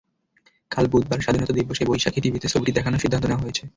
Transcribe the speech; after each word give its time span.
কাল 0.71 0.85
বুধবার 0.87 1.19
স্বাধীনতা 1.21 1.53
দিবসে 1.57 1.83
বৈশাখী 1.85 2.19
টিভিতে 2.21 2.47
ছবিটি 2.47 2.71
দেখানোর 2.71 3.01
সিদ্ধান্ত 3.03 3.25
নেওয়া 3.27 3.43
হয়েছে। 3.43 3.63